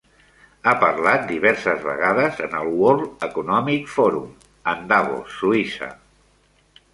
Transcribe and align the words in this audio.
Ha 0.69 0.71
parlat 0.83 1.27
diverses 1.31 1.83
vegades 1.87 2.41
en 2.47 2.55
el 2.61 2.71
World 2.79 3.27
Economic 3.29 3.93
Forum 3.97 4.33
en 4.73 4.83
Davos, 4.95 5.37
Suïssa. 5.43 5.93